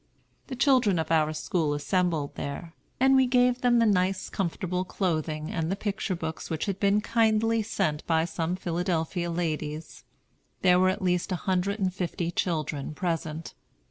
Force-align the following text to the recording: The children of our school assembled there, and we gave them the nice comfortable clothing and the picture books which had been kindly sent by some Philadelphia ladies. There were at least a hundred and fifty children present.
The 0.47 0.55
children 0.55 0.97
of 0.97 1.11
our 1.11 1.31
school 1.31 1.75
assembled 1.75 2.33
there, 2.33 2.73
and 2.99 3.15
we 3.15 3.27
gave 3.27 3.61
them 3.61 3.77
the 3.77 3.85
nice 3.85 4.31
comfortable 4.31 4.83
clothing 4.83 5.51
and 5.51 5.71
the 5.71 5.75
picture 5.75 6.15
books 6.15 6.49
which 6.49 6.65
had 6.65 6.79
been 6.79 7.01
kindly 7.01 7.61
sent 7.61 8.07
by 8.07 8.25
some 8.25 8.55
Philadelphia 8.55 9.29
ladies. 9.29 10.03
There 10.63 10.79
were 10.79 10.89
at 10.89 11.03
least 11.03 11.31
a 11.31 11.35
hundred 11.45 11.77
and 11.79 11.93
fifty 11.93 12.31
children 12.31 12.95
present. 12.95 13.53